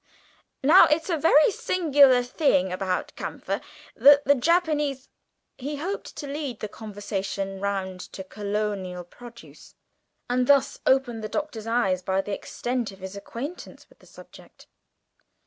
[0.63, 3.61] Now, it's a very singular thing about camphor,
[3.95, 5.09] that the Japanese"
[5.59, 9.75] (he hoped to lead the conversation round to colonial produce,
[10.27, 14.65] and thus open the Doctor's eyes by the extent of his acquaintance with the subject).